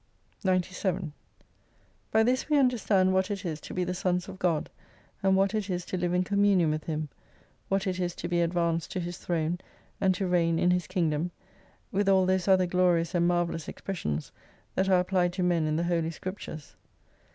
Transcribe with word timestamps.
23+ 0.43 0.45
97 0.45 1.13
By 2.09 2.23
this 2.23 2.49
we 2.49 2.57
understand 2.57 3.13
what 3.13 3.29
it 3.29 3.45
is 3.45 3.61
to 3.61 3.71
be 3.71 3.83
the 3.83 3.93
Sons 3.93 4.27
of 4.27 4.39
God, 4.39 4.71
and 5.21 5.35
what 5.35 5.53
it 5.53 5.69
is 5.69 5.85
to 5.85 5.95
live 5.95 6.11
in 6.11 6.23
communion 6.23 6.71
with 6.71 6.85
Him, 6.85 7.09
what 7.69 7.85
it 7.85 7.99
is 7.99 8.15
to 8.15 8.27
be 8.27 8.41
advanced 8.41 8.91
to 8.93 8.99
His 8.99 9.19
Throne, 9.19 9.59
and 10.01 10.15
to 10.15 10.25
reign 10.25 10.57
in 10.57 10.71
His 10.71 10.87
Kingdom, 10.87 11.29
with 11.91 12.09
all 12.09 12.25
those 12.25 12.47
other 12.47 12.65
glorious 12.65 13.13
and 13.13 13.27
marvellous 13.27 13.67
expressions 13.67 14.31
that 14.73 14.89
are 14.89 14.99
applied 14.99 15.33
to 15.33 15.43
men 15.43 15.67
in 15.67 15.75
the 15.75 15.83
Holy 15.83 16.09
Scriptures. 16.09 16.75